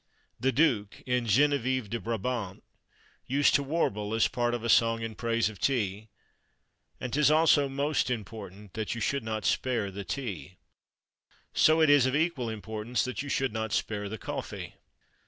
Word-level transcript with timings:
"The 0.39 0.51
Duke" 0.51 1.03
in 1.05 1.25
Geneviève 1.27 1.87
de 1.87 1.99
Brabant 1.99 2.63
used 3.27 3.53
to 3.53 3.61
warble 3.61 4.15
as 4.15 4.27
part 4.27 4.55
of 4.55 4.63
a 4.63 4.67
song 4.67 5.03
in 5.03 5.13
praise 5.13 5.47
of 5.47 5.59
tea 5.59 6.09
And 6.99 7.13
'tis 7.13 7.29
also 7.29 7.69
most 7.69 8.09
important 8.09 8.73
That 8.73 8.95
you 8.95 8.99
should 8.99 9.23
not 9.23 9.45
spare 9.45 9.91
the 9.91 10.03
tea. 10.03 10.57
So 11.53 11.81
is 11.81 12.07
it 12.07 12.09
of 12.09 12.15
equal 12.15 12.49
importance 12.49 13.03
that 13.03 13.21
you 13.21 13.29
should 13.29 13.53
not 13.53 13.73
spare 13.73 14.09
the 14.09 14.17
coffee. 14.17 14.73